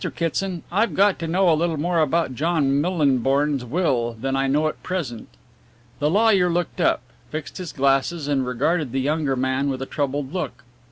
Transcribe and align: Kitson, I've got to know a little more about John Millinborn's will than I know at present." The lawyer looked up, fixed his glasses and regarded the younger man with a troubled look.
Kitson, 0.15 0.63
I've 0.71 0.95
got 0.95 1.19
to 1.19 1.27
know 1.27 1.47
a 1.47 1.53
little 1.53 1.77
more 1.77 1.99
about 1.99 2.33
John 2.33 2.81
Millinborn's 2.81 3.63
will 3.63 4.13
than 4.19 4.35
I 4.35 4.47
know 4.47 4.67
at 4.67 4.81
present." 4.81 5.27
The 5.99 6.09
lawyer 6.09 6.49
looked 6.49 6.81
up, 6.81 7.01
fixed 7.29 7.59
his 7.59 7.71
glasses 7.71 8.27
and 8.27 8.43
regarded 8.43 8.93
the 8.93 8.99
younger 9.01 9.35
man 9.35 9.69
with 9.69 9.79
a 9.79 9.85
troubled 9.85 10.33
look. 10.33 10.63